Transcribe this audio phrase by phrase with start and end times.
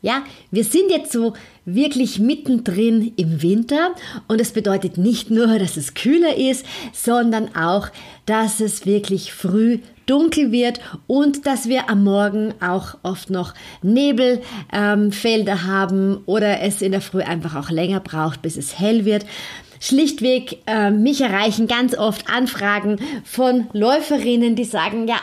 [0.00, 1.32] Ja, wir sind jetzt so
[1.64, 3.94] wirklich mittendrin im Winter
[4.28, 7.88] und es bedeutet nicht nur, dass es kühler ist, sondern auch,
[8.24, 15.52] dass es wirklich früh dunkel wird und dass wir am Morgen auch oft noch Nebelfelder
[15.52, 19.26] ähm, haben oder es in der Früh einfach auch länger braucht, bis es hell wird.
[19.80, 25.16] Schlichtweg, äh, mich erreichen ganz oft Anfragen von Läuferinnen, die sagen, ja,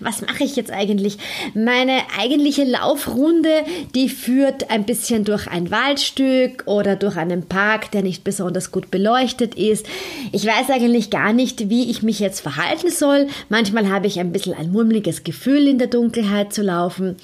[0.00, 1.18] was mache ich jetzt eigentlich?
[1.54, 3.50] Meine eigentliche Laufrunde,
[3.94, 8.90] die führt ein bisschen durch ein Waldstück oder durch einen Park, der nicht besonders gut
[8.90, 9.86] beleuchtet ist.
[10.32, 13.28] Ich weiß eigentlich gar nicht, wie ich mich jetzt verhalten soll.
[13.48, 17.16] Manchmal habe ich ein bisschen ein mulmiges Gefühl, in der Dunkelheit zu laufen.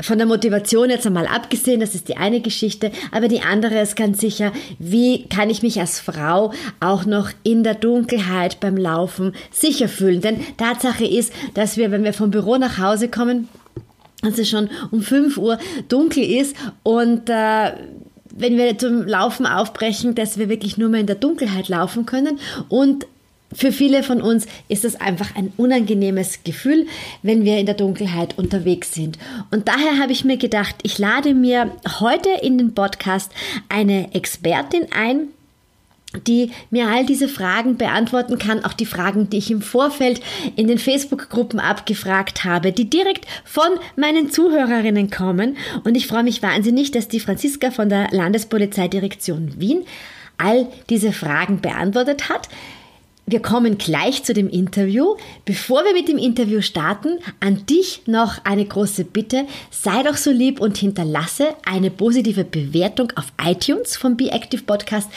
[0.00, 3.96] Von der Motivation jetzt einmal abgesehen, das ist die eine Geschichte, aber die andere ist
[3.96, 9.34] ganz sicher, wie kann ich mich als Frau auch noch in der Dunkelheit beim Laufen
[9.50, 10.20] sicher fühlen?
[10.20, 13.48] Denn Tatsache ist, dass wir wenn wir vom Büro nach Hause kommen,
[14.22, 17.72] dass es schon um 5 Uhr dunkel ist und äh,
[18.32, 22.38] wenn wir zum Laufen aufbrechen, dass wir wirklich nur mehr in der Dunkelheit laufen können
[22.68, 23.06] und
[23.52, 26.86] für viele von uns ist es einfach ein unangenehmes Gefühl,
[27.22, 29.18] wenn wir in der Dunkelheit unterwegs sind.
[29.50, 33.32] Und daher habe ich mir gedacht, ich lade mir heute in den Podcast
[33.68, 35.30] eine Expertin ein,
[36.26, 40.20] die mir all diese Fragen beantworten kann, auch die Fragen, die ich im Vorfeld
[40.56, 45.56] in den Facebook-Gruppen abgefragt habe, die direkt von meinen Zuhörerinnen kommen.
[45.84, 49.84] Und ich freue mich wahnsinnig, dass die Franziska von der Landespolizeidirektion Wien
[50.36, 52.48] all diese Fragen beantwortet hat.
[53.26, 55.14] Wir kommen gleich zu dem Interview.
[55.44, 59.46] Bevor wir mit dem Interview starten, an dich noch eine große Bitte.
[59.70, 65.08] Sei doch so lieb und hinterlasse eine positive Bewertung auf iTunes vom Be Active Podcast.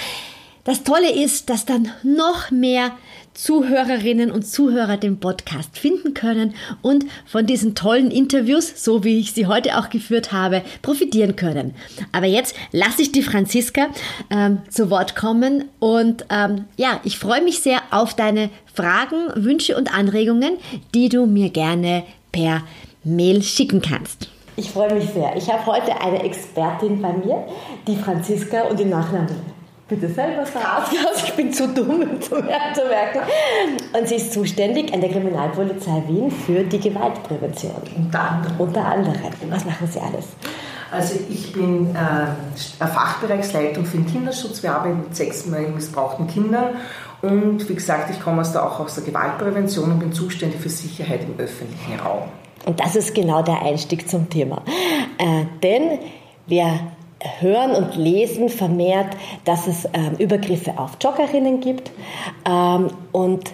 [0.65, 2.91] Das Tolle ist, dass dann noch mehr
[3.33, 9.33] Zuhörerinnen und Zuhörer den Podcast finden können und von diesen tollen Interviews, so wie ich
[9.33, 11.75] sie heute auch geführt habe, profitieren können.
[12.13, 13.87] Aber jetzt lasse ich die Franziska
[14.29, 19.75] ähm, zu Wort kommen und ähm, ja, ich freue mich sehr auf deine Fragen, Wünsche
[19.75, 20.53] und Anregungen,
[20.93, 22.61] die du mir gerne per
[23.03, 24.29] Mail schicken kannst.
[24.55, 25.35] Ich freue mich sehr.
[25.35, 27.47] Ich habe heute eine Expertin bei mir,
[27.85, 29.52] die Franziska und die Nachnamen
[29.93, 30.95] bitte selber sagen.
[31.17, 33.19] Ich bin zu dumm, um zu merken.
[33.97, 37.81] Und sie ist zuständig an der Kriminalpolizei Wien für die Gewaltprävention.
[37.95, 38.55] Unter anderem.
[38.59, 39.21] Unter anderem.
[39.49, 40.27] Was machen Sie alles?
[40.91, 44.61] Also ich bin äh, Fachbereichsleitung für den Kinderschutz.
[44.61, 46.75] Wir arbeiten mit sechsmal missbrauchten Kindern.
[47.21, 50.69] Und wie gesagt, ich komme aus der, auch aus der Gewaltprävention und bin zuständig für
[50.69, 52.23] Sicherheit im öffentlichen Raum.
[52.65, 54.61] Und das ist genau der Einstieg zum Thema.
[55.17, 55.99] Äh, denn
[56.45, 56.79] wir
[57.39, 61.91] hören und lesen vermehrt, dass es ähm, Übergriffe auf Joggerinnen gibt.
[62.47, 63.53] Ähm, und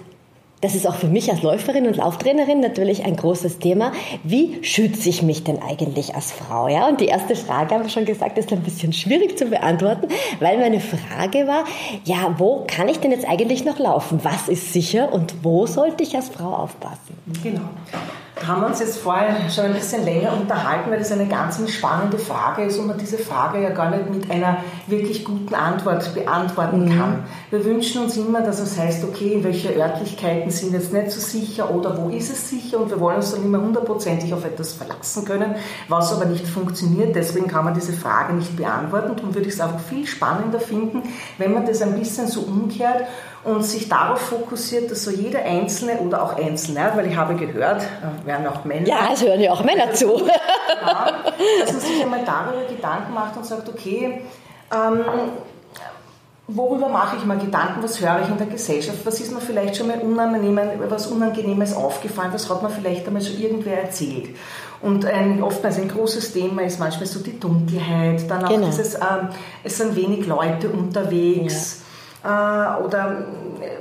[0.61, 3.93] das ist auch für mich als Läuferin und Lauftrainerin natürlich ein großes Thema.
[4.23, 6.67] Wie schütze ich mich denn eigentlich als Frau?
[6.67, 10.07] Ja, und die erste Frage, haben wir schon gesagt, ist ein bisschen schwierig zu beantworten,
[10.39, 11.63] weil meine Frage war,
[12.03, 14.19] ja, wo kann ich denn jetzt eigentlich noch laufen?
[14.23, 17.17] Was ist sicher und wo sollte ich als Frau aufpassen?
[17.41, 17.61] Genau
[18.47, 22.17] haben wir uns jetzt vorher schon ein bisschen länger unterhalten, weil das eine ganz spannende
[22.17, 24.57] Frage ist und man diese Frage ja gar nicht mit einer
[24.87, 26.97] wirklich guten Antwort beantworten mhm.
[26.97, 27.23] kann.
[27.49, 31.73] Wir wünschen uns immer, dass es heißt, okay, welche Örtlichkeiten sind jetzt nicht so sicher
[31.73, 35.25] oder wo ist es sicher und wir wollen uns dann immer hundertprozentig auf etwas verlassen
[35.25, 35.55] können,
[35.87, 37.15] was aber nicht funktioniert.
[37.15, 39.15] Deswegen kann man diese Frage nicht beantworten.
[39.15, 41.03] Darum würde ich es auch viel spannender finden,
[41.37, 43.05] wenn man das ein bisschen so umkehrt
[43.43, 47.83] und sich darauf fokussiert, dass so jeder Einzelne oder auch Einzelne, weil ich habe gehört,
[47.83, 48.87] äh, werden auch Männer.
[48.87, 50.19] Ja, es hören ja auch Männer zu.
[50.27, 51.11] ja,
[51.61, 54.21] dass man sich einmal darüber Gedanken macht und sagt, okay,
[54.73, 55.03] ähm,
[56.47, 59.77] worüber mache ich mal Gedanken, was höre ich in der Gesellschaft, was ist mir vielleicht
[59.77, 60.59] schon mal unangenehm,
[60.89, 64.35] was Unangenehmes aufgefallen, was hat mir vielleicht einmal so irgendwer erzählt.
[64.81, 68.65] Und ein, oftmals ein großes Thema ist manchmal so die Dunkelheit, dann auch genau.
[68.67, 69.29] dieses, ähm,
[69.63, 71.79] es sind wenig Leute unterwegs.
[71.79, 71.85] Ja
[72.23, 73.25] oder
[73.61, 73.79] äh,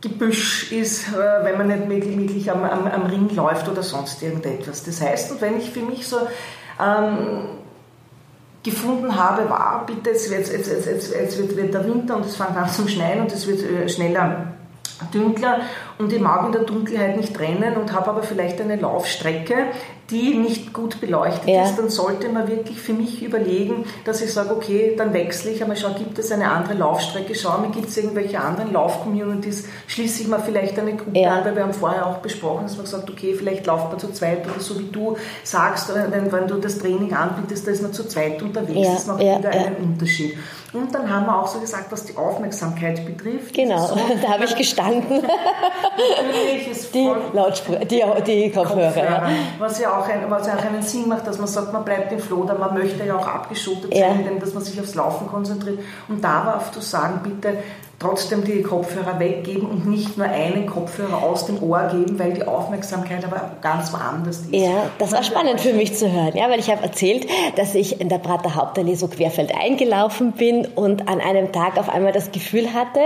[0.00, 4.82] Gebüsch ist, äh, wenn man nicht wirklich am, am, am, Ring läuft oder sonst irgendetwas.
[4.84, 6.16] Das heißt, und wenn ich für mich so
[6.80, 7.48] ähm,
[8.62, 12.56] gefunden habe, war, bitte, jetzt, jetzt, jetzt, jetzt, wird, wird, der Winter und es fängt
[12.56, 14.54] an zum Schneien und es wird schneller
[15.12, 15.60] dünkler
[16.00, 19.66] und ich mag in der Dunkelheit nicht rennen und habe aber vielleicht eine Laufstrecke,
[20.10, 21.64] die nicht gut beleuchtet ja.
[21.64, 25.62] ist, dann sollte man wirklich für mich überlegen, dass ich sage, okay, dann wechsle ich
[25.62, 30.22] einmal, schau, gibt es eine andere Laufstrecke, schau mir, gibt es irgendwelche anderen Lauf-Communities, schließe
[30.22, 31.36] ich mal vielleicht eine Gruppe ja.
[31.36, 34.12] an, weil wir haben vorher auch besprochen, dass man sagt, okay, vielleicht lauft man zu
[34.12, 37.92] zweit oder so wie du sagst, wenn, wenn du das Training anbietest, da ist man
[37.92, 38.94] zu zweit unterwegs, ja.
[38.94, 40.36] das macht wieder einen Unterschied.
[40.72, 43.54] Und dann haben wir auch so gesagt, was die Aufmerksamkeit betrifft.
[43.54, 45.22] Genau, so, da habe ich gestanden.
[46.94, 48.86] Die, Lautsprecher, die, die Kopfhörer.
[48.86, 49.30] Kopfhörer.
[49.58, 52.18] Was ja auch ein, was auch einen Sinn macht, dass man sagt, man bleibt im
[52.18, 54.08] Flow, da man möchte ja auch abgeschottet ja.
[54.08, 55.80] sein, denn dass man sich aufs Laufen konzentriert.
[56.08, 57.58] Und da war auf zu sagen, bitte
[58.00, 62.42] trotzdem die Kopfhörer weggeben und nicht nur einen Kopfhörer aus dem Ohr geben, weil die
[62.42, 64.54] Aufmerksamkeit aber ganz woanders ist.
[64.54, 67.26] Ja, das war spannend für mich zu hören, ja, weil ich habe erzählt,
[67.56, 71.90] dass ich in der Prater Hauptallee so querfeld eingelaufen bin und an einem Tag auf
[71.90, 73.00] einmal das Gefühl hatte,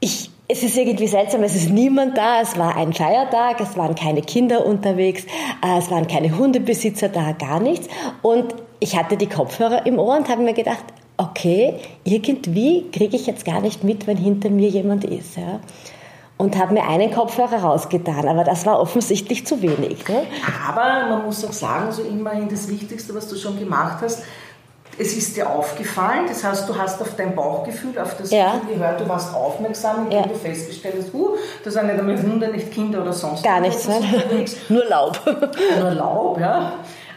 [0.00, 3.94] ich es ist irgendwie seltsam, es ist niemand da, es war ein Feiertag, es waren
[3.94, 5.24] keine Kinder unterwegs,
[5.64, 7.88] äh, es waren keine Hundebesitzer da, gar nichts.
[8.20, 10.84] Und ich hatte die Kopfhörer im Ohr und habe mir gedacht,
[11.16, 15.36] okay, irgendwie kriege ich jetzt gar nicht mit, wenn hinter mir jemand ist.
[15.36, 15.60] Ja?
[16.36, 20.08] Und habe mir einen Kopfhörer rausgetan, aber das war offensichtlich zu wenig.
[20.08, 20.24] Ne?
[20.68, 24.24] Aber man muss auch sagen, so immerhin das Wichtigste, was du schon gemacht hast,
[24.98, 28.54] es ist dir aufgefallen, das heißt, du hast auf dein Bauchgefühl, auf das ja.
[28.54, 30.26] Gefühl gehört, du warst aufmerksam, indem ja.
[30.26, 33.88] du festgestellt hast, uh, da sind nicht einmal Hunde, nicht Kinder oder sonst Gar nichts,
[33.88, 34.00] ne?
[34.68, 35.18] nur Laub.
[35.80, 36.74] nur Laub, ja.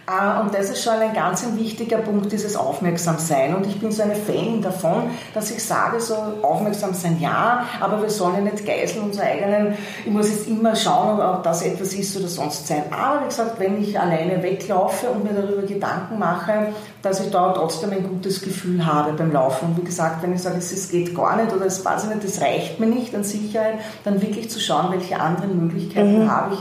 [0.07, 3.55] Ah, und das ist schon ein ganz ein wichtiger Punkt, dieses Aufmerksamsein.
[3.55, 8.01] Und ich bin so eine Fan davon, dass ich sage, so aufmerksam sein, ja, aber
[8.01, 9.73] wir sollen ja nicht geißeln unsere eigenen,
[10.05, 12.83] ich muss jetzt immer schauen, ob das etwas ist oder sonst sein.
[12.91, 16.67] Aber wie gesagt, wenn ich alleine weglaufe und mir darüber Gedanken mache,
[17.01, 19.69] dass ich da trotzdem ein gutes Gefühl habe beim Laufen.
[19.69, 22.23] Und wie gesagt, wenn ich sage, es geht gar nicht oder es weiß ich nicht,
[22.23, 26.31] das reicht mir nicht an Sicherheit, dann wirklich zu schauen, welche anderen Möglichkeiten mhm.
[26.31, 26.59] habe ich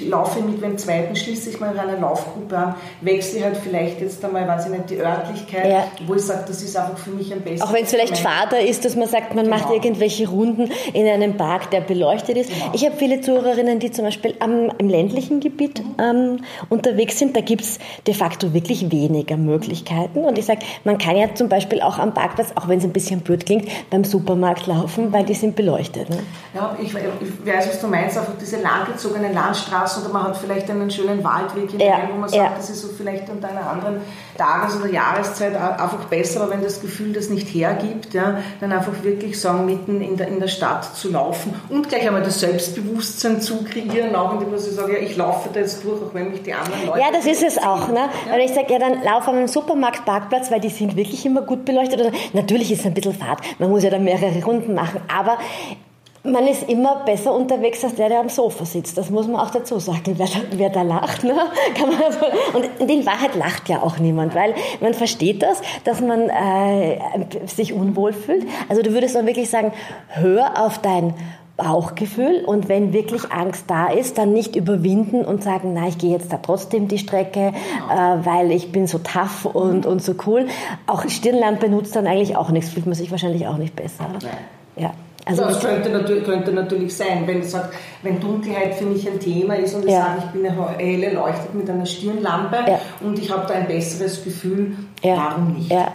[0.00, 4.46] laufe mit dem zweiten, schließe ich mal eine Laufgruppe an, wechsle halt vielleicht jetzt einmal,
[4.46, 5.84] weiß ich nicht, die Örtlichkeit, ja.
[6.06, 8.60] wo ich sage, das ist einfach für mich ein besseres Auch wenn es vielleicht Vater
[8.60, 9.56] ist, dass man sagt, man genau.
[9.56, 12.50] macht irgendwelche Runden in einem Park, der beleuchtet ist.
[12.50, 12.70] Genau.
[12.72, 15.94] Ich habe viele Zuhörerinnen, die zum Beispiel am, im ländlichen Gebiet mhm.
[15.98, 17.36] ähm, unterwegs sind.
[17.36, 20.24] Da gibt es de facto wirklich weniger Möglichkeiten.
[20.24, 22.92] Und ich sage, man kann ja zum Beispiel auch am Parkplatz, auch wenn es ein
[22.92, 26.10] bisschen blöd klingt, beim Supermarkt laufen, weil die sind beleuchtet.
[26.10, 26.18] Ne?
[26.54, 30.36] Ja, ich, ich weiß, was du meinst, einfach diese langgezogenen Landschaften Straßen oder man hat
[30.36, 32.52] vielleicht einen schönen Waldweg hinein, ja, wo man sagt, ja.
[32.56, 34.00] das ist so vielleicht unter einer anderen
[34.36, 39.02] Tages- oder Jahreszeit einfach besser, aber wenn das Gefühl das nicht hergibt, ja, dann einfach
[39.02, 43.40] wirklich sagen, mitten in der, in der Stadt zu laufen und gleich einmal das Selbstbewusstsein
[43.40, 46.42] zu kreieren, auch indem ich sage, ja, ich laufe da jetzt durch, auch wenn mich
[46.42, 47.00] die anderen Leute...
[47.00, 48.08] Ja, das ist es auch, ne?
[48.26, 48.32] Ja.
[48.32, 51.64] Weil ich sage, ja, dann lauf an einem Supermarktparkplatz, weil die sind wirklich immer gut
[51.64, 52.00] beleuchtet.
[52.00, 55.38] Oder, natürlich ist es ein bisschen Fahrt, man muss ja da mehrere Runden machen, aber
[56.22, 58.98] man ist immer besser unterwegs als der, der am Sofa sitzt.
[58.98, 60.00] Das muss man auch dazu sagen.
[60.18, 61.34] Wer, wer da lacht, ne?
[61.74, 62.00] Kann man
[62.80, 66.98] und in Wahrheit lacht ja auch niemand, weil man versteht das, dass man äh,
[67.46, 68.46] sich unwohl fühlt.
[68.68, 69.72] Also du würdest dann wirklich sagen,
[70.08, 71.14] hör auf dein
[71.56, 76.10] Bauchgefühl und wenn wirklich Angst da ist, dann nicht überwinden und sagen, na, ich gehe
[76.10, 80.46] jetzt da trotzdem die Strecke, äh, weil ich bin so tough und, und so cool.
[80.86, 84.06] Auch Stirnlampe nutzt dann eigentlich auch nichts, fühlt man sich wahrscheinlich auch nicht besser.
[84.76, 84.92] Ja.
[85.30, 89.54] Also das könnte natürlich, könnte natürlich sein, wenn, sagt, wenn Dunkelheit für mich ein Thema
[89.54, 90.06] ist und ich ja.
[90.06, 92.80] sage, ich bin hell erleuchtet mit einer Stirnlampe ja.
[93.00, 95.16] und ich habe da ein besseres Gefühl, ja.
[95.16, 95.70] warum nicht?
[95.70, 95.94] Ja.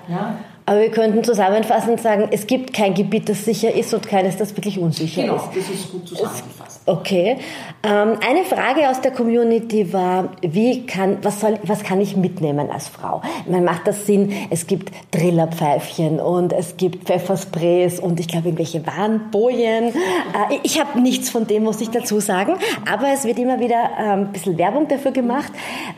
[0.65, 4.55] Aber wir könnten zusammenfassend sagen, es gibt kein Gebiet, das sicher ist und keines, das
[4.57, 5.51] wirklich unsicher genau, ist.
[5.51, 6.74] Genau, das ist gut zusammengefasst.
[6.87, 7.37] Okay.
[7.81, 12.69] Ähm, eine Frage aus der Community war, wie kann, was, soll, was kann ich mitnehmen
[12.69, 13.23] als Frau?
[13.49, 18.85] Man macht das Sinn, es gibt Drillerpfeifchen und es gibt Pfeffersprays und ich glaube irgendwelche
[18.85, 19.85] Warnbojen.
[19.85, 22.53] Äh, ich habe nichts von dem, muss ich dazu sagen,
[22.87, 25.51] aber es wird immer wieder äh, ein bisschen Werbung dafür gemacht.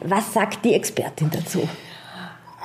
[0.06, 1.68] Was sagt die Expertin dazu?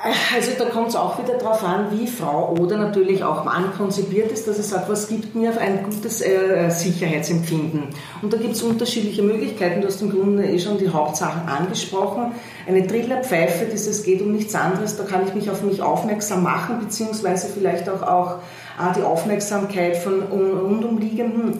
[0.03, 4.33] Also da kommt es auch wieder darauf an, wie Frau oder natürlich auch Mann konzipiert
[4.33, 7.83] ist, dass er sagt, was gibt mir ein gutes äh, Sicherheitsempfinden.
[8.21, 9.79] Und da gibt es unterschiedliche Möglichkeiten.
[9.79, 12.33] Du hast im Grunde eh schon die Hauptsachen angesprochen.
[12.67, 16.79] Eine Trillerpfeife, dieses geht um nichts anderes, da kann ich mich auf mich aufmerksam machen,
[16.81, 18.31] beziehungsweise vielleicht auch, auch
[18.79, 21.59] äh, die Aufmerksamkeit von rundumliegenden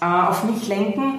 [0.00, 1.18] äh, auf mich lenken.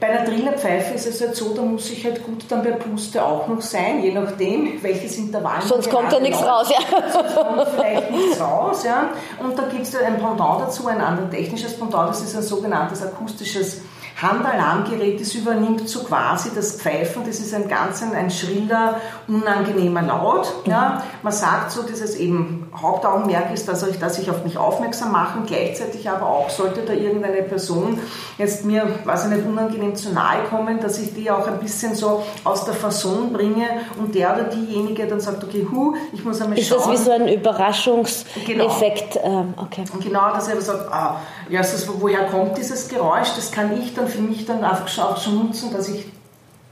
[0.00, 3.22] Bei einer Trillerpfeife ist es halt so, da muss ich halt gut dann bei Puste
[3.22, 5.60] auch noch sein, je nachdem, welches Intervall.
[5.60, 7.12] Sonst kommt da nichts raus, ja.
[7.12, 9.10] Sonst kommt vielleicht nichts raus, ja.
[9.38, 13.02] Und da gibt es ein Pendant dazu, ein anderes technisches Pendant, das ist ein sogenanntes
[13.02, 13.82] akustisches
[14.22, 20.02] Handalarmgerät, das übernimmt so quasi das Pfeifen, das ist ein ganz ein, ein schriller, unangenehmer
[20.02, 20.52] Laut.
[20.66, 21.02] Ja.
[21.22, 25.44] Man sagt so, dieses eben Hauptaugenmerk ist, dass ich, dass ich auf mich aufmerksam machen,
[25.46, 27.98] gleichzeitig aber auch sollte da irgendeine Person
[28.38, 31.94] jetzt mir, weiß ich nicht, unangenehm zu nahe kommen, dass ich die auch ein bisschen
[31.94, 33.66] so aus der Fasson bringe
[33.98, 36.78] und der oder diejenige dann sagt, okay, hu, ich muss einmal schauen.
[36.78, 39.14] Ist das wie so ein Überraschungseffekt?
[39.14, 39.40] Genau.
[39.40, 39.84] Ähm, okay.
[40.02, 41.62] Genau, dass er sagt, ah, ja,
[41.98, 43.28] woher kommt dieses Geräusch?
[43.36, 46.06] Das kann ich dann für mich dann einfach auch schon nutzen, dass ich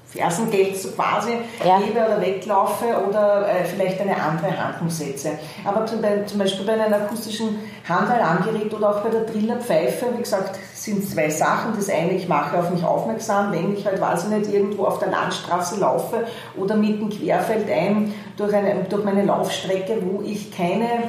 [0.08, 1.78] Fersengeld so quasi ja.
[1.78, 5.32] gebe oder weglaufe oder äh, vielleicht eine andere Handlung setze.
[5.66, 10.58] Aber zum, zum, Beispiel bei einem akustischen Handalarmgerät oder auch bei der Trillerpfeife, wie gesagt,
[10.72, 11.74] sind zwei Sachen.
[11.76, 14.98] Das eine, ich mache auf mich aufmerksam, wenn ich halt, weiß ich nicht, irgendwo auf
[14.98, 16.26] der Landstraße laufe
[16.56, 21.02] oder mitten querfeld ein durch, eine, durch meine Laufstrecke, wo ich keine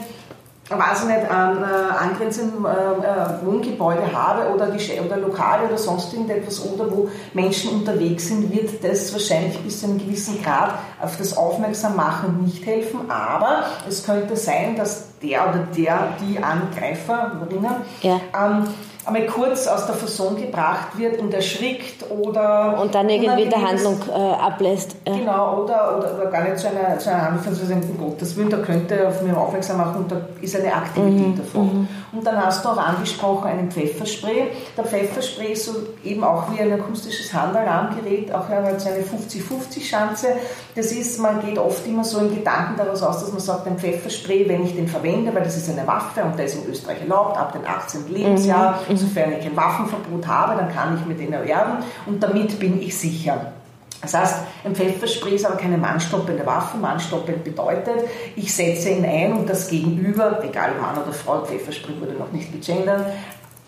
[0.77, 6.13] weiß ich nicht, an äh, angrenzenden äh, äh, Wohngebäude habe oder, oder Lokale oder sonst
[6.13, 11.17] irgendetwas oder wo Menschen unterwegs sind, wird das wahrscheinlich bis zu einem gewissen Grad auf
[11.17, 13.09] das Aufmerksammachen nicht helfen.
[13.09, 18.21] Aber es könnte sein, dass der oder der, die Angreiferinnen, ja.
[18.33, 18.67] ähm,
[19.09, 22.79] einmal kurz aus der Fasson gebracht wird und erschrickt oder.
[22.81, 24.95] Und dann irgendwie der Handlung äh, ablässt.
[25.05, 25.19] Äh.
[25.19, 28.49] Genau, oder, oder, oder, gar nicht zu einer, zu einer Handlung, von um Gottes Willen,
[28.49, 31.65] da könnte auf mich aufmerksam machen und da ist eine Aktivität mhm, davon.
[31.65, 31.87] Mhm.
[32.11, 34.47] Und dann hast du auch angesprochen einen Pfefferspray.
[34.77, 35.73] Der Pfefferspray ist so
[36.03, 40.27] eben auch wie ein akustisches Handalarmgerät, auch eine 50-50-Schanze.
[40.75, 43.77] Das ist, man geht oft immer so in Gedanken daraus aus, dass man sagt, ein
[43.77, 47.01] Pfefferspray, wenn ich den verwende, weil das ist eine Waffe und der ist in Österreich
[47.01, 48.07] erlaubt, ab dem 18.
[48.09, 48.93] Lebensjahr, mhm.
[48.99, 52.97] Sofern ich ein Waffenverbot habe, dann kann ich mir den erwerben und damit bin ich
[52.97, 53.53] sicher.
[54.01, 56.77] Das heißt, ein Pfefferspray ist aber keine mannstoppende Waffe.
[56.77, 62.13] Mannstoppend bedeutet, ich setze ihn ein und das Gegenüber, egal Mann oder Frau, Pfefferspray wurde
[62.13, 63.07] noch nicht gegendert,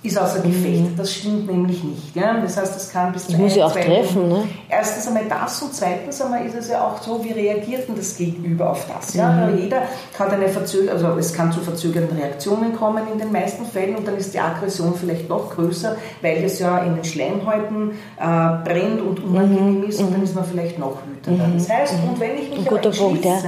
[0.03, 0.81] ist außer Gefecht.
[0.81, 0.95] Mhm.
[0.97, 2.15] Das stimmt nämlich nicht.
[2.15, 2.39] Ja?
[2.41, 4.29] Das heißt, das kann bis zu muss ja auch treffen.
[4.29, 4.43] Ne?
[4.67, 8.17] Erstens einmal das und zweitens einmal ist es ja auch so, wie reagiert denn das
[8.17, 9.13] Gegenüber auf das?
[9.13, 9.31] Ja?
[9.31, 9.59] Mhm.
[9.59, 9.83] Jeder
[10.17, 14.07] hat eine Verzögerung, also es kann zu verzögernden Reaktionen kommen in den meisten Fällen und
[14.07, 18.23] dann ist die Aggression vielleicht noch größer, weil es ja in den Schleimhäuten äh,
[18.63, 19.83] brennt und unangenehm mhm.
[19.83, 20.25] ist und dann mhm.
[20.25, 21.45] ist man vielleicht noch wütender.
[21.53, 23.39] Das heißt, und wenn ich mich Ein guter Punkt, ja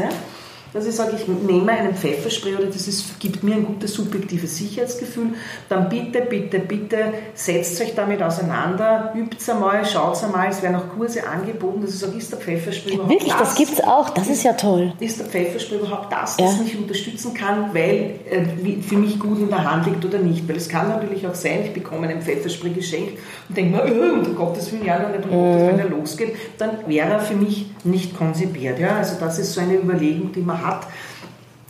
[0.73, 4.57] dass ich sage, ich nehme einen Pfefferspray oder das ist, gibt mir ein gutes subjektives
[4.57, 5.33] Sicherheitsgefühl,
[5.69, 10.61] dann bitte, bitte, bitte setzt euch damit auseinander, übt es einmal, schaut es einmal, es
[10.63, 13.73] werden auch Kurse angeboten, dass ich sage, ist der Pfefferspray überhaupt Wirklich, das, das gibt
[13.73, 14.93] es auch, das ist ja toll.
[14.99, 16.45] Ist der Pfefferspray überhaupt das, ja.
[16.45, 20.47] das mich unterstützen kann, weil äh, für mich gut in der Hand liegt oder nicht?
[20.49, 24.25] Weil es kann natürlich auch sein, ich bekomme einen Pfefferspray geschenkt und denke mir, oh,
[24.25, 27.67] um Gottes Willen, ja, nicht, Gottes Willen, wenn er losgeht, dann wäre er für mich
[27.85, 28.79] nicht konzipiert.
[28.79, 28.97] Ja?
[28.97, 30.87] Also das ist so eine Überlegung, die man hat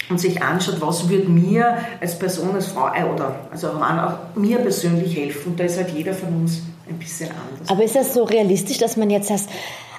[0.10, 4.36] und sich anschaut, was würde mir als Person, als Frau äh, oder also Mann auch
[4.36, 5.52] mir persönlich helfen.
[5.52, 7.70] Und da ist halt jeder von uns ein bisschen anders.
[7.70, 9.48] Aber ist das so realistisch, dass man jetzt als,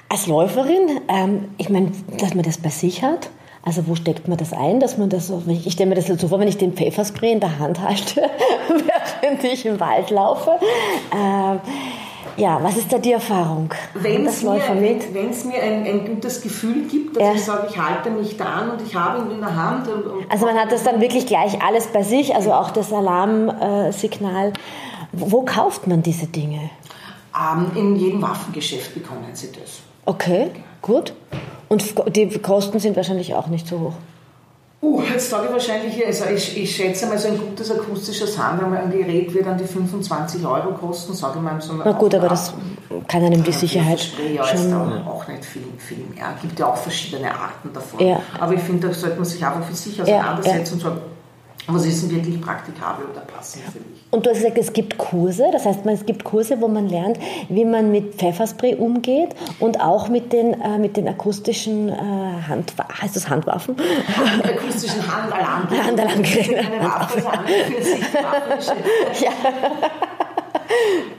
[0.09, 3.29] als Läuferin, ähm, ich meine, dass man das bei sich hat?
[3.63, 6.27] Also wo steckt man das ein, dass man das so, ich stelle mir das so
[6.27, 8.21] vor, wenn ich den Pfefferspray in der Hand halte,
[9.21, 10.51] während ich im Wald laufe.
[11.11, 11.59] Ähm,
[12.37, 13.73] ja, was ist da die Erfahrung?
[13.93, 14.61] Wenn es mir,
[15.13, 17.33] wenn, es mir ein, ein, gutes Gefühl gibt, dass ja.
[17.33, 19.87] ich sage, ich halte mich da an und ich habe ihn in der Hand.
[19.87, 22.91] Und, und also man hat das dann wirklich gleich alles bei sich, also auch das
[22.91, 24.53] Alarmsignal.
[25.11, 26.69] Wo kauft man diese Dinge?
[27.35, 29.79] Ähm, in jedem Waffengeschäft bekommen Sie das.
[30.05, 30.51] Okay,
[30.81, 31.13] gut.
[31.69, 31.83] Und
[32.15, 33.93] die Kosten sind wahrscheinlich auch nicht so hoch.
[34.85, 39.33] Uh, jetzt sage ich wahrscheinlich, also ich, ich schätze mal, so ein gutes akustisches Handgerät
[39.33, 41.59] wird an die 25 Euro kosten, sage ich mal.
[41.59, 42.53] So Na gut, aber das
[43.07, 44.71] kann einem die Sicherheit Spray, ja, schon...
[44.73, 46.33] Auch, auch nicht viel, viel mehr.
[46.35, 48.05] Es gibt ja auch verschiedene Arten davon.
[48.05, 48.21] Ja.
[48.39, 50.91] Aber ich finde, da sollte man sich einfach für sich auseinandersetzen ja, ja.
[50.91, 51.14] und sagen,
[51.67, 54.03] was ist denn wirklich praktikabel oder passend für mich?
[54.11, 57.17] Und du hast gesagt, es gibt Kurse, das heißt, es gibt Kurse, wo man lernt,
[57.49, 59.29] wie man mit Pfefferspray umgeht
[59.59, 61.93] und auch mit den, äh, mit den akustischen äh,
[62.47, 63.75] Hand, heißt das Handwaffen?
[64.43, 65.87] Akustischen Handalarmgeräten.
[65.87, 66.55] Handalarmgeräten.
[66.81, 67.23] Waffe,
[67.67, 69.31] für sich ja.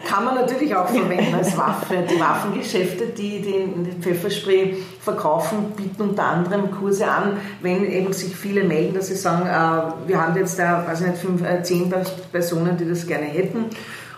[0.09, 2.05] Kann man natürlich auch verwenden als Waffe.
[2.11, 8.65] Die Waffengeschäfte, die den Pfefferspray verkaufen, bieten unter anderem Kurse an, wenn eben sich viele
[8.65, 11.93] melden, dass sie sagen, äh, wir haben jetzt da, weiß nicht, fünf, äh, zehn
[12.33, 13.67] Personen, die das gerne hätten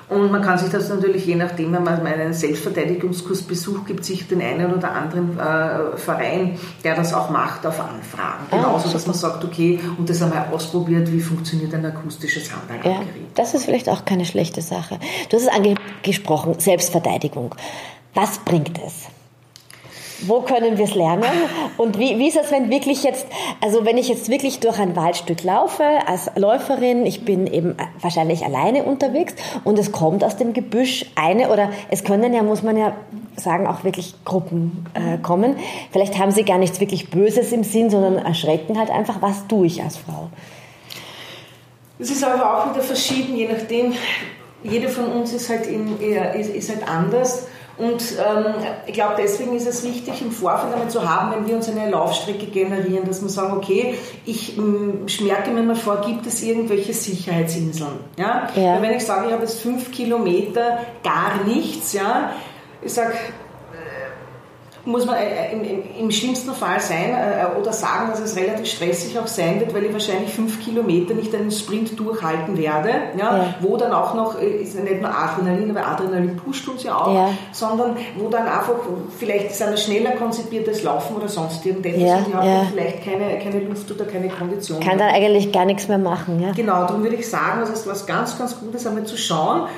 [0.09, 4.27] und man kann sich das natürlich, je nachdem, wenn man einen Selbstverteidigungskurs besucht, gibt sich
[4.27, 8.47] den einen oder anderen äh, Verein, der das auch macht, auf Anfragen.
[8.51, 13.07] Ah, Genauso, dass man sagt, okay, und das einmal ausprobiert, wie funktioniert ein akustisches Handalarmgerät.
[13.07, 14.99] Ja, das ist vielleicht auch keine schlechte Sache.
[15.29, 17.55] Du hast es angesprochen, Selbstverteidigung.
[18.15, 19.09] Was bringt es?
[20.27, 21.25] Wo können wir es lernen?
[21.77, 23.27] Und wie, wie ist das, wenn wirklich jetzt,
[23.61, 28.45] also wenn ich jetzt wirklich durch ein Waldstück laufe als Läuferin, ich bin eben wahrscheinlich
[28.45, 29.35] alleine unterwegs
[29.65, 32.95] und es kommt aus dem Gebüsch eine oder es können ja, muss man ja
[33.37, 35.57] sagen, auch wirklich Gruppen äh, kommen.
[35.93, 39.67] Vielleicht haben sie gar nichts wirklich Böses im Sinn, sondern erschrecken halt einfach, was tue
[39.67, 40.29] ich als Frau?
[42.01, 43.93] Es ist aber auch wieder verschieden, je nachdem,
[44.63, 47.47] jede von uns ist halt, in, ist, ist halt anders.
[47.79, 48.55] Und ähm,
[48.87, 51.89] ich glaube, deswegen ist es wichtig, im Vorfeld einmal zu haben, wenn wir uns eine
[51.89, 53.95] Laufstrecke generieren, dass wir sagen, okay,
[54.27, 58.01] ich ähm, merke mir mal vor, gibt es irgendwelche Sicherheitsinseln?
[58.17, 58.49] Ja?
[58.57, 58.83] ja.
[58.83, 62.33] Wenn ich sage, ich habe jetzt fünf Kilometer gar nichts, ja,
[62.83, 63.15] ich sage,
[64.89, 69.19] muss man äh, im, im, schlimmsten Fall sein äh, oder sagen, dass es relativ stressig
[69.19, 73.55] auch sein wird, weil ich wahrscheinlich fünf Kilometer nicht einen Sprint durchhalten werde, ja, ja.
[73.61, 77.15] wo dann auch noch, äh, ist nicht nur Adrenalin, aber Adrenalin pusht uns ja auch,
[77.15, 77.31] ja.
[77.53, 78.77] sondern wo dann einfach,
[79.19, 82.17] vielleicht ist einer schneller konzipiertes Laufen oder sonst irgendetwas ja.
[82.17, 84.81] und die hat vielleicht keine, keine Luft oder keine Kondition.
[84.81, 86.41] Kann dann eigentlich gar nichts mehr machen.
[86.41, 86.53] Ja?
[86.53, 89.69] Genau, darum würde ich sagen, das ist was ganz, ganz Gutes, einmal zu schauen,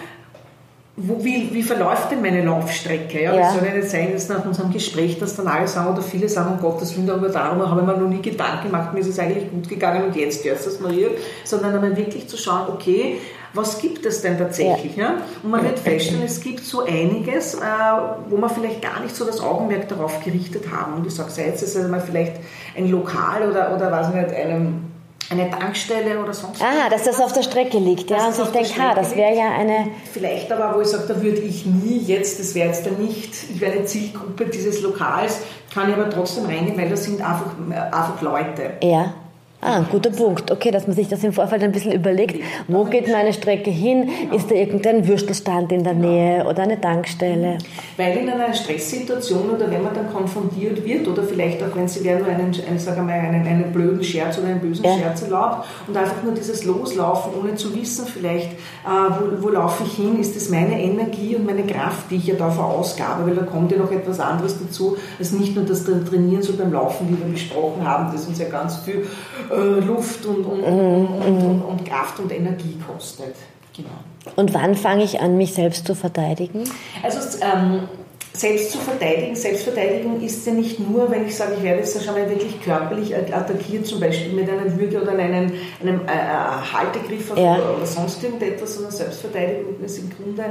[1.02, 3.22] wo, wie, wie, verläuft denn meine Laufstrecke?
[3.22, 3.40] Ja, ja.
[3.40, 6.28] Das soll ja nicht sein, dass nach unserem Gespräch, dass dann alle sagen oder viele
[6.28, 9.08] sagen, um Gottes Willen, aber darum habe ich mir noch nie Gedanken gemacht, mir ist
[9.08, 11.08] es eigentlich gut gegangen und jetzt hört das Maria,
[11.44, 13.16] sondern einmal wirklich zu schauen, okay,
[13.54, 14.96] was gibt es denn tatsächlich?
[14.96, 15.04] Ja.
[15.04, 15.14] ja?
[15.42, 17.58] Und man wird feststellen, es gibt so einiges, äh,
[18.28, 20.94] wo man vielleicht gar nicht so das Augenmerk darauf gerichtet haben.
[20.94, 22.34] Und ich sage, sei es also mal vielleicht
[22.76, 24.89] ein Lokal oder, oder was nicht, einem
[25.30, 28.26] eine Tankstelle oder sonst Ah, dass das auf der Strecke liegt, ja.
[28.26, 29.88] Und ich denke, ha, das wäre ja eine.
[30.12, 33.32] Vielleicht aber, wo ich sage, da würde ich nie jetzt, das wäre jetzt dann nicht,
[33.54, 35.38] ich wäre eine Zielgruppe dieses Lokals,
[35.72, 37.52] kann ich aber trotzdem reingehen, weil das sind einfach,
[37.92, 38.72] einfach Leute.
[38.82, 39.14] Ja.
[39.62, 40.50] Ah, guter Punkt.
[40.50, 42.42] Okay, dass man sich das im Vorfeld ein bisschen überlegt.
[42.66, 44.08] Wo geht meine Strecke hin?
[44.34, 47.58] Ist da irgendein Würstelstand in der Nähe oder eine Tankstelle?
[47.98, 52.02] Weil in einer Stresssituation oder wenn man dann konfrontiert wird oder vielleicht auch wenn sie
[52.04, 54.96] wer nur einen, einen, einen, einen blöden Scherz oder einen bösen ja.
[54.96, 59.84] Scherz erlaubt und einfach nur dieses Loslaufen, ohne zu wissen vielleicht, äh, wo, wo laufe
[59.84, 63.36] ich hin, ist das meine Energie und meine Kraft, die ich ja da verausgabe, weil
[63.36, 67.08] da kommt ja noch etwas anderes dazu, als nicht nur das Trainieren so beim Laufen,
[67.10, 69.06] wie wir besprochen haben, das uns ja ganz viel
[69.50, 71.06] äh, Luft und, und, mhm.
[71.06, 73.34] und, und, Kraft und Energie kostet.
[73.76, 73.88] Genau.
[74.36, 76.64] Und wann fange ich an, mich selbst zu verteidigen?
[77.02, 77.88] Also ähm,
[78.32, 82.14] selbst zu verteidigen, Selbstverteidigung ist ja nicht nur, wenn ich sage, ich werde jetzt schon
[82.14, 87.32] mal wirklich körperlich attackiert, zum Beispiel mit einer Würge oder einem, einem äh, äh Haltegriff
[87.36, 87.56] ja.
[87.56, 90.44] oder sonst irgendetwas, sondern Selbstverteidigung ist im Grunde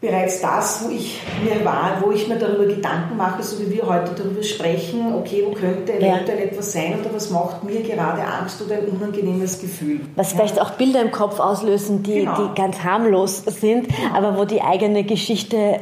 [0.00, 3.84] bereits das, wo ich mir war, wo ich mir darüber Gedanken mache, so wie wir
[3.84, 6.44] heute darüber sprechen, okay, wo könnte eventuell ja.
[6.44, 10.00] etwas sein oder was macht mir gerade Angst oder ein unangenehmes Gefühl.
[10.14, 10.38] Was ja.
[10.38, 12.36] vielleicht auch Bilder im Kopf auslösen, die, genau.
[12.36, 14.14] die ganz harmlos sind, genau.
[14.14, 15.80] aber wo die eigene Geschichte äh,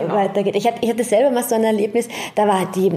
[0.00, 0.14] genau.
[0.14, 0.56] weitergeht.
[0.56, 2.90] Ich hatte, ich hatte selber mal so ein Erlebnis, da war die,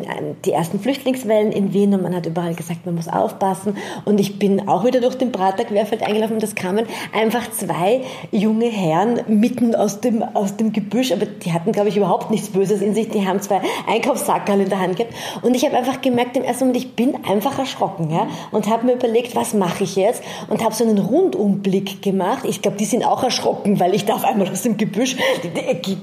[0.46, 4.40] die ersten Flüchtlingswellen in Wien und man hat überall gesagt, man muss aufpassen und ich
[4.40, 9.22] bin auch wieder durch den Prater Querfeld eingelaufen und das kamen einfach zwei junge Herren
[9.28, 12.82] mitten aus aus dem, aus dem Gebüsch, aber die hatten, glaube ich, überhaupt nichts Böses
[12.82, 13.10] in sich.
[13.10, 15.14] Die haben zwei Einkaufssackerl in der Hand gehabt.
[15.42, 18.10] Und ich habe einfach gemerkt im ersten Moment, ich bin einfach erschrocken.
[18.10, 18.28] Ja?
[18.52, 20.24] Und habe mir überlegt, was mache ich jetzt?
[20.50, 22.44] Und habe so einen Rundumblick gemacht.
[22.46, 25.18] Ich glaube, die sind auch erschrocken, weil ich da auf einmal aus dem Gebüsch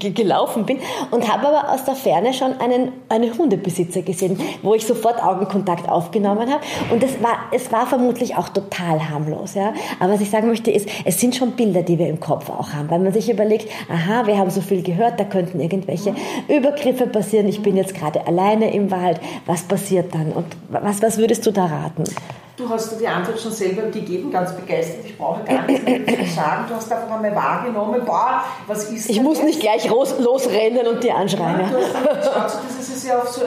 [0.00, 0.78] gelaufen bin.
[1.10, 5.88] Und habe aber aus der Ferne schon einen, einen Hundebesitzer gesehen, wo ich sofort Augenkontakt
[5.88, 6.60] aufgenommen habe.
[6.90, 9.54] Und es war, es war vermutlich auch total harmlos.
[9.54, 9.72] Ja?
[9.98, 12.72] Aber was ich sagen möchte, ist, es sind schon Bilder, die wir im Kopf auch
[12.74, 16.14] haben, weil man sich überlegt, aha, wir haben so viel gehört, da könnten irgendwelche
[16.48, 21.18] Übergriffe passieren, ich bin jetzt gerade alleine im Wald, was passiert dann und was, was
[21.18, 22.04] würdest du da raten?
[22.56, 25.04] Du hast die Antwort schon selber gegeben, ganz begeistert.
[25.04, 26.64] Ich brauche gar nichts mehr zu sagen.
[26.68, 29.46] Du hast einfach einmal wahrgenommen, boah, was ist Ich muss jetzt?
[29.46, 31.60] nicht gleich losrennen und die anschreien.
[31.60, 33.42] Ja, du hast das ist ja auch so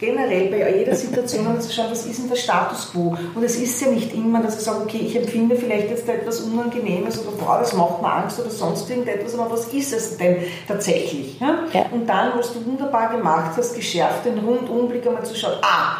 [0.00, 3.14] generell bei jeder Situation einmal zu schauen, was ist denn der Status quo?
[3.34, 6.40] Und es ist ja nicht immer, dass ich sage, okay, ich empfinde vielleicht jetzt etwas
[6.40, 10.38] Unangenehmes oder boah, das macht mir Angst oder sonst irgendetwas, aber was ist es denn
[10.66, 11.38] tatsächlich?
[11.38, 11.64] Ja?
[11.72, 11.86] Ja.
[11.90, 15.98] Und dann, was du wunderbar gemacht hast, geschärft den Rundumblick einmal zu schauen, ah,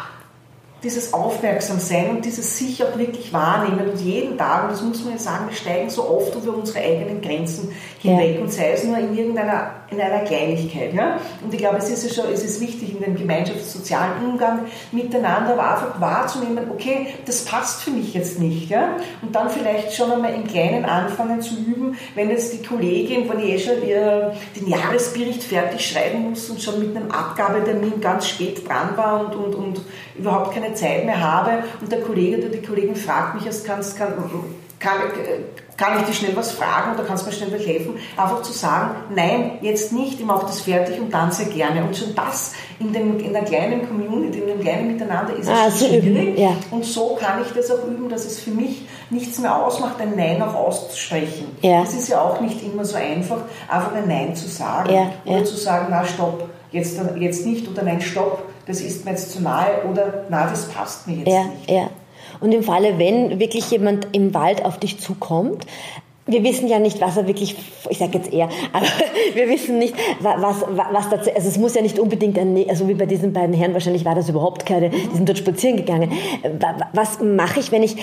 [0.83, 5.13] dieses Aufmerksamsein und dieses sich auch wirklich wahrnehmen und jeden Tag, und das muss man
[5.13, 8.41] ja sagen, wir steigen so oft über unsere eigenen Grenzen hinweg ja.
[8.41, 10.93] und sei es nur in irgendeiner in einer Kleinigkeit.
[10.93, 11.19] Ja?
[11.43, 15.57] Und ich glaube, es ist ja schon, es ist wichtig in dem gemeinschaftssozialen Umgang miteinander,
[15.57, 18.69] wahrzunehmen, okay, das passt für mich jetzt nicht.
[18.69, 18.95] Ja?
[19.21, 23.39] Und dann vielleicht schon einmal im Kleinen anfangen zu üben, wenn jetzt die Kollegin, wenn
[23.39, 28.67] ich eh schon den Jahresbericht fertig schreiben muss und schon mit einem Abgabetermin ganz spät
[28.67, 29.81] dran war und, und, und
[30.17, 33.81] überhaupt keine Zeit mehr habe und der Kollege oder die Kollegin fragt mich, es kann,
[33.97, 34.13] kann,
[34.79, 34.97] kann
[35.77, 37.95] kann ich dir schnell was fragen oder kannst du mir schnell helfen?
[38.17, 41.83] Einfach zu sagen, nein, jetzt nicht, ich mache das fertig und dann sehr gerne.
[41.83, 45.67] Und schon das in, dem, in der kleinen Community, in dem kleinen Miteinander ist Ah,
[45.67, 46.37] es schwierig.
[46.37, 46.55] ja.
[46.69, 50.15] Und so kann ich das auch üben, dass es für mich nichts mehr ausmacht, ein
[50.15, 51.47] Nein auch auszusprechen.
[51.61, 51.83] Ja.
[51.83, 54.93] Es ist ja auch nicht immer so einfach, einfach ein Nein zu sagen.
[54.93, 59.11] Ja, oder zu sagen, na stopp, jetzt, jetzt nicht oder nein, stopp, das ist mir
[59.11, 61.27] jetzt zu nahe oder na, das passt mir jetzt
[61.67, 61.91] nicht.
[62.41, 65.65] Und im Falle, wenn wirklich jemand im Wald auf dich zukommt,
[66.27, 67.55] wir wissen ja nicht, was er wirklich,
[67.89, 68.85] ich sage jetzt eher, aber
[69.33, 72.57] wir wissen nicht, wa- was, wa- was dazu, also es muss ja nicht unbedingt ein,
[72.69, 75.77] also wie bei diesen beiden Herren, wahrscheinlich war das überhaupt keine, die sind dort spazieren
[75.77, 76.11] gegangen.
[76.59, 77.95] Wa- wa- Was mache ich, wenn ich,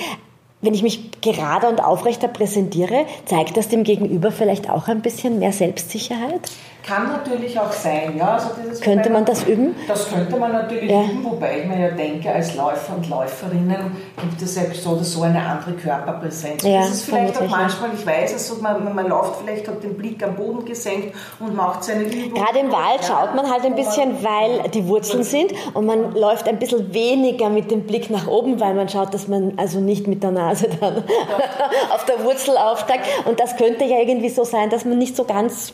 [0.61, 5.39] wenn ich mich gerader und aufrechter präsentiere, zeigt das dem Gegenüber vielleicht auch ein bisschen
[5.39, 6.51] mehr Selbstsicherheit?
[6.89, 8.35] Kann natürlich auch sein, ja.
[8.35, 8.49] Also
[8.83, 9.77] Könnte man das üben?
[9.87, 11.03] Das könnte man natürlich Ja.
[11.03, 15.05] üben, wobei ich mir ja denke, als Läufer und Läuferinnen gibt es ja so oder
[15.05, 16.63] so eine andere Körperpräsenz.
[16.63, 19.83] Ja, das ist vielleicht auch manchmal, ich weiß es, so, man, man- läuft vielleicht, hat
[19.83, 22.35] den Blick am Boden gesenkt und macht seine Übung.
[22.43, 26.49] Gerade im Wald schaut man halt ein bisschen, weil die Wurzeln sind und man läuft
[26.49, 30.07] ein bisschen weniger mit dem Blick nach oben, weil man schaut, dass man also nicht
[30.07, 31.05] mit der Nase dann
[31.95, 33.05] auf der Wurzel aufsteigt.
[33.27, 35.73] Und das könnte ja irgendwie so sein, dass man nicht so ganz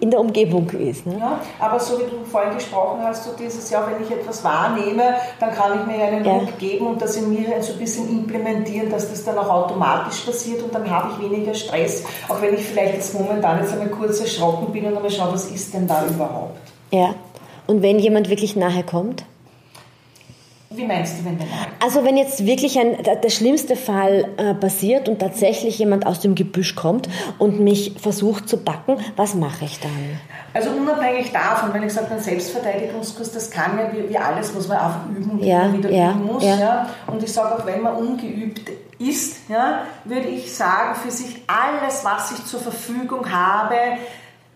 [0.00, 1.06] in der Umgebung ist.
[1.06, 1.16] Ne?
[1.18, 5.14] Ja, aber so wie du vorhin gesprochen hast, so dieses Jahr, wenn ich etwas wahrnehme,
[5.38, 6.32] dann kann ich mir einen Ja.
[6.32, 10.20] Ruck geben und das in mir so ein bisschen implementieren, dass das dann auch automatisch
[10.20, 13.88] passiert und dann habe ich weniger Stress, auch wenn ich vielleicht jetzt momentan jetzt einmal
[13.88, 16.58] kurz erschrocken bin und einmal schaue, was ist denn da überhaupt?
[16.90, 17.14] Ja.
[17.66, 19.24] Und wenn jemand wirklich nahe kommt?
[20.72, 24.28] Wie meinst du, wenn der nahe Also wenn jetzt wirklich ein, der, der schlimmste Fall
[24.36, 29.34] äh, passiert und tatsächlich jemand aus dem Gebüsch kommt und mich versucht zu backen, was
[29.34, 29.90] mache ich dann?
[30.54, 34.68] Also unabhängig davon, wenn ich sage, ein Selbstverteidigungskurs, das kann ja wie, wie alles, was
[34.68, 36.44] man einfach üben Ja, wieder ja, üben muss.
[36.44, 36.56] ja.
[36.56, 36.90] Ja.
[37.08, 38.60] Und ich sage auch, wenn man ungeübt
[39.00, 43.74] ist, ja, würde ich sagen, für sich alles, was ich zur Verfügung habe,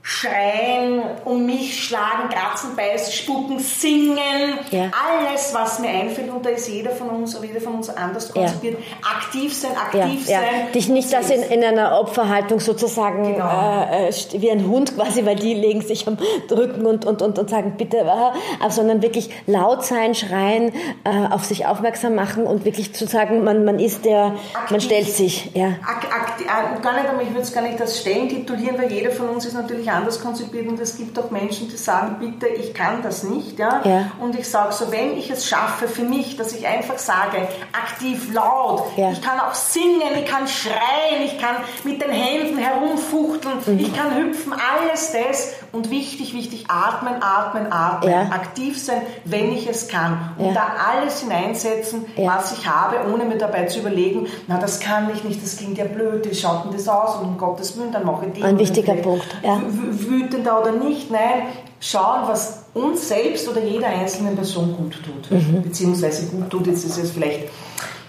[0.06, 4.90] schreien, um mich schlagen, kratzen, beißen, spucken, singen, Ja.
[4.92, 8.30] alles, was mir einfällt, und da ist jeder von uns, oder jeder von uns anders
[8.30, 10.40] konzipiert, aktiv sein, Ja, aktiv ja.
[10.40, 10.72] sein.
[10.74, 13.86] Dich nicht das in, in einer Opferhaltung sozusagen Genau.
[13.90, 16.18] äh, äh, wie ein Hund quasi, weil die legen sich am
[16.50, 21.44] Rücken und, und, und, und sagen bitte, äh, sondern wirklich laut sein, schreien, äh, auf
[21.46, 24.82] sich aufmerksam machen und wirklich zu sagen, man, man ist der, man Aktiv.
[24.84, 25.50] stellt sich.
[25.54, 25.68] Ja.
[25.86, 28.92] Ak ak äh, gar nicht, aber ich würde es gar nicht als Stellen titulieren, weil
[28.92, 32.46] jeder von uns ist natürlich anders konzipiert und es gibt auch Menschen, die sagen, bitte,
[32.46, 33.59] ich kann das nicht.
[33.59, 33.80] Ja?
[33.85, 34.11] Ja.
[34.20, 37.38] Und ich sage so, wenn ich es schaffe für mich, dass ich einfach sage,
[37.72, 39.11] aktiv, laut, Ja.
[39.11, 43.78] ich kann auch singen, ich kann schreien, ich kann mit den Händen herumfuchteln, Mhm.
[43.78, 48.20] ich kann hüpfen, alles das und wichtig, wichtig, atmen, atmen, atmen, Ja.
[48.30, 53.38] aktiv sein, wenn ich es kann und da alles hineinsetzen, was ich habe, ohne mir
[53.38, 56.72] dabei zu überlegen, na das kann ich nicht, das klingt ja blöd, wie schaut denn
[56.72, 58.42] das aus und um Gottes Willen, dann mache ich die.
[58.44, 59.61] Ein wichtiger Punkt, ja.
[59.90, 61.44] Wütender oder nicht, nein,
[61.81, 65.62] schauen, was uns selbst oder jeder einzelnen Person gut tut, Mhm.
[65.62, 67.40] beziehungsweise gut tut, jetzt ist es vielleicht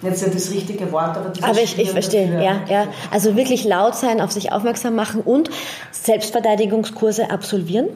[0.02, 2.44] jetzt nicht das richtige Wort, aber, dieses Aber ich, ich verstehe, dafür.
[2.44, 2.88] ja, ja.
[3.12, 5.50] Also wirklich laut sein, auf sich aufmerksam machen und
[5.92, 7.88] Selbstverteidigungskurse absolvieren.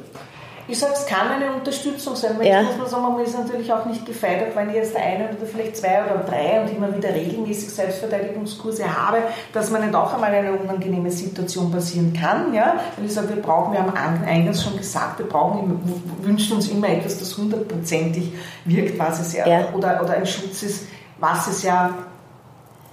[0.69, 2.61] Ich sage, es kann eine Unterstützung sein, weil Ja.
[2.61, 5.45] ich muss man sagen, man ist natürlich auch nicht gefeiert, wenn ich jetzt eine oder
[5.51, 9.17] vielleicht zwei oder drei und immer wieder regelmäßig Selbstverteidigungskurse habe,
[9.53, 12.53] dass man nicht auch einmal eine unangenehme Situation passieren kann.
[12.53, 12.75] Ja?
[12.97, 16.27] Weil ich sage, wir brauchen, wir haben an- eingangs schon gesagt, wir brauchen, immer- w-
[16.27, 18.31] wünschen uns immer etwas, das hundertprozentig
[18.65, 19.73] wirkt, was es ja, Ja.
[19.73, 20.87] Oder, oder ein Schutz ist,
[21.19, 21.89] was es ja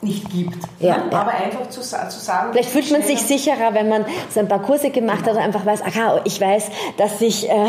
[0.07, 0.57] nicht gibt.
[0.81, 1.05] Ja, Ne?
[1.13, 1.19] ja.
[1.19, 4.63] Aber einfach zu, zu sagen, Vielleicht fühlt man sich sicherer, wenn man so ein paar
[4.63, 7.67] Kurse gemacht hat und einfach weiß, aha, ich weiß, dass ich äh,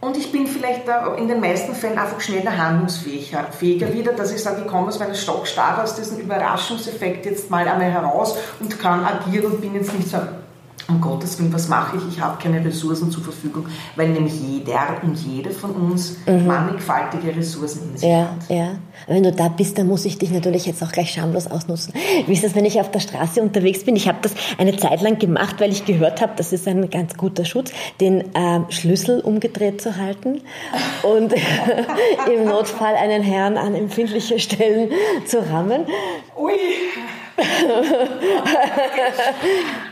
[0.00, 0.82] Und ich bin vielleicht
[1.18, 4.98] in den meisten Fällen einfach schneller handlungsfähiger fähiger wieder, dass ich sage, ich komme aus
[4.98, 9.92] meiner Stockstarre, aus diesem Überraschungseffekt jetzt mal einmal heraus und kann agieren und bin jetzt
[9.94, 10.18] nicht so,
[10.88, 12.02] um Gottes Willen, was mache ich?
[12.14, 17.90] Ich habe keine Ressourcen zur Verfügung, weil nämlich jeder und jede von uns mannigfaltige Ressourcen
[17.92, 18.14] in sich Mhm.
[18.14, 18.50] Ja, hat.
[18.50, 18.68] ja.
[19.06, 21.92] Wenn du da bist, dann muss ich dich natürlich jetzt auch gleich schamlos ausnutzen.
[22.26, 23.96] Wie ist das, wenn ich auf der Straße unterwegs bin?
[23.96, 27.16] Ich habe das eine Zeit lang gemacht, weil ich gehört habe, das ist ein ganz
[27.16, 30.40] guter Schutz, den ähm, Schlüssel umgedreht zu halten
[31.02, 31.32] und
[32.32, 34.90] im Notfall einen Herrn an empfindliche Stellen
[35.26, 35.84] zu rammen.
[36.38, 36.52] Ui!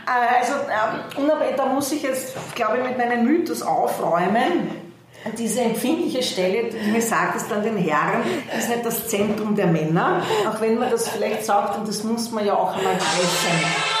[0.05, 4.69] also, ähm, da muss ich jetzt, glaube ich, mit meinem Mythos aufräumen.
[5.37, 8.21] Diese empfindliche Stelle, mir sagt es dann den Herren,
[8.55, 12.31] ist nicht das Zentrum der Männer, auch wenn man das vielleicht sagt, und das muss
[12.31, 13.94] man ja auch einmal treffen.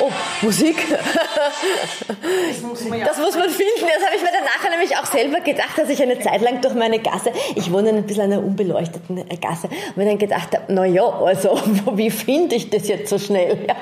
[0.00, 0.10] Oh,
[0.42, 0.76] Musik.
[0.88, 3.86] Das muss, das muss man finden.
[3.86, 6.60] Das habe ich mir dann nachher nämlich auch selber gedacht, dass ich eine Zeit lang
[6.60, 10.52] durch meine Gasse, ich wohne ein bisschen an einer unbeleuchteten Gasse, und mir dann gedacht
[10.52, 11.60] habe, na ja, also
[11.94, 13.66] wie finde ich das jetzt so schnell?
[13.68, 13.76] Ja.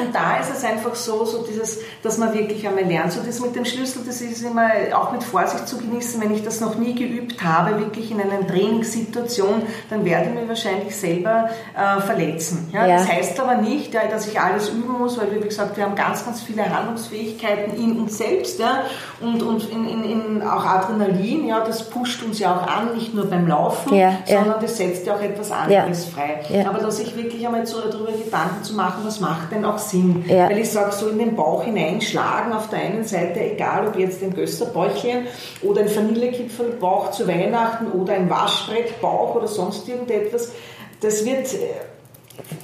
[0.00, 3.12] Und da ist es einfach so, so dieses, dass man wirklich einmal lernt.
[3.12, 6.20] So das mit dem Schlüssel, das ist immer auch mit Vorsicht zu genießen.
[6.20, 10.48] Wenn ich das noch nie geübt habe, wirklich in einer Trainingssituation, dann werde ich mich
[10.48, 12.68] wahrscheinlich selber äh, verletzen.
[12.72, 12.86] Ja?
[12.86, 12.96] ja?
[12.96, 16.24] Das heißt aber nicht, dass ich alles üben muss, weil wie gesagt, wir haben ganz,
[16.24, 18.84] ganz viele Handlungsfähigkeiten in uns selbst ja?
[19.20, 23.14] und, und in, in, in auch Adrenalin, ja, das pusht uns ja auch an, nicht
[23.14, 26.40] nur beim Laufen, ja, sondern das setzt ja auch etwas anderes frei.
[26.66, 30.24] Aber dass ich wirklich einmal so darüber Gedanken zu machen, was macht denn auch Sinn?
[30.28, 34.22] Weil ich sage, so in den Bauch hineinschlagen, auf der einen Seite, egal ob jetzt
[34.22, 35.26] ein Gösterbäuchchen
[35.62, 40.52] oder ein Vanillekipfelbauch zu Weihnachten oder ein Waschbrettbauch oder sonst irgendetwas,
[41.00, 41.48] das wird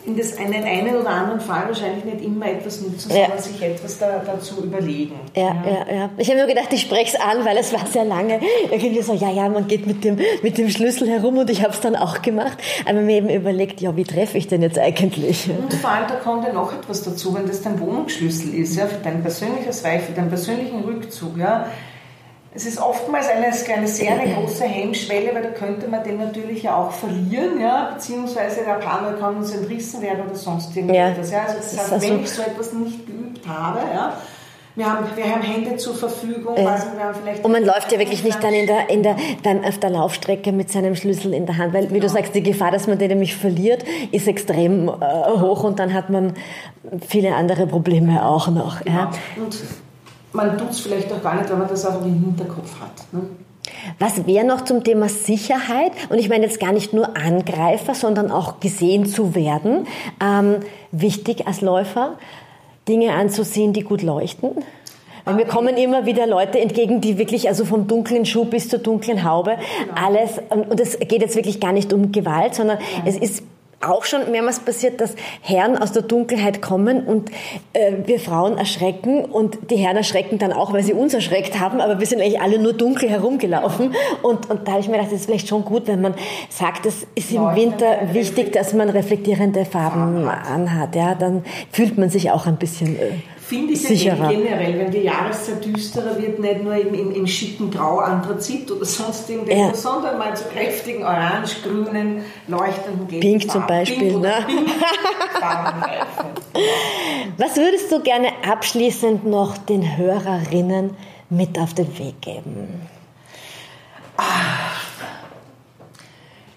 [0.04, 3.26] in das einen, einen oder anderen Fall wahrscheinlich nicht immer etwas nutzen, ja.
[3.26, 5.18] sondern sich etwas da, dazu überlegen.
[5.34, 6.10] Ja, ja, ja.
[6.16, 9.14] Ich habe mir gedacht, ich spreche es an, weil es war sehr lange irgendwie so,
[9.14, 11.96] ja, ja, man geht mit dem, mit dem Schlüssel herum und ich habe es dann
[11.96, 12.58] auch gemacht.
[12.88, 15.48] Aber mir eben überlegt, ja, wie treffe ich denn jetzt eigentlich?
[15.50, 18.86] Und vor allem, da kommt ja noch etwas dazu, wenn das dein Wohnungsschlüssel ist, ja,
[18.86, 21.66] für dein persönliches Reich, für deinen persönlichen Rückzug, ja,
[22.56, 26.62] es ist oftmals eine, eine sehr eine große Hemmschwelle, weil da könnte man den natürlich
[26.62, 31.30] ja auch verlieren, ja, beziehungsweise der Partner kann uns entrissen werden oder sonst irgendetwas.
[31.30, 31.38] Ja.
[31.38, 31.44] ja.
[31.44, 34.14] Also das heißt, also wenn ich so etwas nicht geübt habe, ja,
[34.74, 36.54] wir haben, wir haben Hände zur Verfügung.
[36.56, 36.72] Ja.
[36.72, 36.86] Also
[37.42, 40.52] und man läuft ja wirklich nicht dann in der, in der, dann auf der Laufstrecke
[40.52, 42.00] mit seinem Schlüssel in der Hand, weil, wie genau.
[42.00, 44.92] du sagst, die Gefahr, dass man den nämlich verliert, ist extrem äh,
[45.40, 46.34] hoch und dann hat man
[47.06, 48.80] viele andere Probleme auch noch.
[48.80, 48.96] Genau.
[48.96, 49.10] Ja.
[49.36, 49.56] Und
[50.36, 53.12] man tut es vielleicht auch gar nicht, wenn man das auch im Hinterkopf hat.
[53.12, 53.22] Ne?
[53.98, 55.92] Was wäre noch zum Thema Sicherheit?
[56.10, 59.86] Und ich meine jetzt gar nicht nur Angreifer, sondern auch gesehen zu werden.
[60.22, 60.60] Ähm,
[60.92, 62.18] wichtig als Läufer,
[62.88, 64.50] Dinge anzusehen, die gut leuchten.
[65.24, 68.78] Weil mir kommen immer wieder Leute entgegen, die wirklich, also vom dunklen Schuh bis zur
[68.78, 70.00] dunklen Haube, genau.
[70.00, 73.02] alles, und es geht jetzt wirklich gar nicht um Gewalt, sondern ja.
[73.06, 73.42] es ist
[73.88, 77.30] auch schon mehrmals passiert, dass Herren aus der Dunkelheit kommen und
[77.72, 81.80] äh, wir Frauen erschrecken und die Herren erschrecken dann auch, weil sie uns erschreckt haben,
[81.80, 83.94] aber wir sind eigentlich alle nur dunkel herumgelaufen.
[84.22, 86.14] Und, und da habe ich mir gedacht, das ist vielleicht schon gut, wenn man
[86.48, 92.10] sagt, es ist im Winter wichtig, dass man reflektierende Farben anhat, ja, dann fühlt man
[92.10, 93.12] sich auch ein bisschen äh,
[93.46, 94.28] finde ich sicherer.
[94.28, 98.84] generell, wenn die Jahreszeit düsterer wird, nicht nur im, im, im schicken Grau, Anthrazit oder
[98.84, 99.92] sonst irgendetwas, ja.
[99.92, 104.10] sondern mal zu kräftigen orange, grünen, leuchtenden gelben Pink zum Beispiel.
[104.10, 104.34] Pink ne?
[104.46, 104.68] Pink
[107.38, 110.96] Was würdest du gerne abschließend noch den Hörerinnen
[111.30, 112.88] mit auf den Weg geben?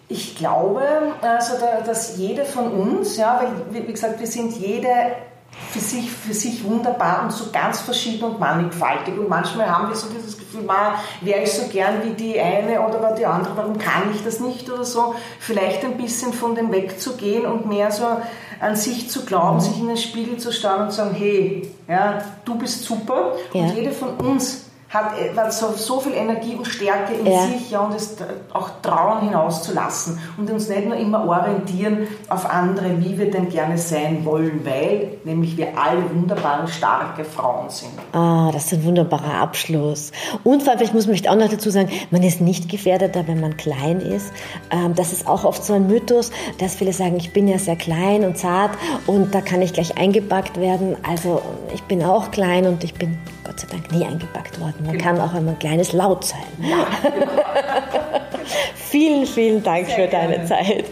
[0.07, 0.81] Ich glaube,
[1.21, 1.53] also
[1.85, 4.89] dass jede von uns, ja, weil wie gesagt, wir sind jede
[5.71, 9.17] für sich, für sich wunderbar und so ganz verschieden und mannigfaltig.
[9.17, 10.67] Und manchmal haben wir so dieses Gefühl,
[11.21, 14.69] wäre ich so gern wie die eine oder die andere, warum kann ich das nicht
[14.69, 15.13] oder so.
[15.39, 18.05] Vielleicht ein bisschen von dem wegzugehen und mehr so
[18.59, 19.61] an sich zu glauben, mhm.
[19.61, 23.61] sich in den Spiegel zu schauen und zu sagen, hey, ja, du bist super ja.
[23.61, 27.45] und jede von uns hat, hat so, so viel Energie und Stärke in ja.
[27.45, 28.17] sich ja, und es
[28.51, 33.77] auch trauen hinauszulassen und uns nicht nur immer orientieren auf andere, wie wir denn gerne
[33.77, 37.91] sein wollen, weil nämlich wir alle wunderbare, starke Frauen sind.
[38.13, 40.11] Ah, das ist ein wunderbarer Abschluss.
[40.43, 43.39] Und vor allem, ich muss mich auch noch dazu sagen, man ist nicht gefährdeter, wenn
[43.39, 44.31] man klein ist.
[44.71, 47.75] Ähm, das ist auch oft so ein Mythos, dass viele sagen, ich bin ja sehr
[47.75, 48.71] klein und zart
[49.05, 50.97] und da kann ich gleich eingepackt werden.
[51.07, 51.43] Also
[51.75, 54.75] ich bin auch klein und ich bin Gott sei Dank nie eingepackt worden.
[54.85, 55.03] Man genau.
[55.03, 56.39] kann auch einmal ein kleines Laut sein.
[56.61, 56.87] Ja,
[58.75, 60.45] vielen, vielen Dank Sehr für deine gerne.
[60.45, 60.85] Zeit.